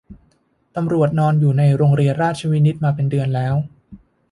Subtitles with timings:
[0.75, 3.55] ตำรวจนอนอยู่ในโรงเรียนราชวินิตมาเป็นเดือนแล้ว